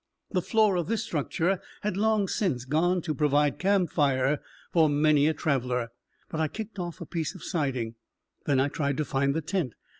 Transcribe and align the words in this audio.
The 0.31 0.41
floor 0.41 0.77
of 0.77 0.87
this 0.87 1.03
structure 1.03 1.61
had 1.81 1.95
long 1.95 2.27
since 2.27 2.65
gone 2.65 3.03
to 3.03 3.13
provide 3.13 3.59
camp 3.59 3.91
fires 3.91 4.39
for 4.73 4.89
many 4.89 5.27
a 5.27 5.33
traveler, 5.35 5.89
but 6.27 6.39
I 6.39 6.47
kicked 6.47 6.79
off 6.79 7.01
a 7.01 7.05
piece 7.05 7.35
of 7.35 7.43
siding. 7.43 7.93
Then 8.47 8.59
I 8.59 8.67
tried 8.67 8.97
to 8.97 9.05
find 9.05 9.35
the 9.35 9.41
tent. 9.43 9.73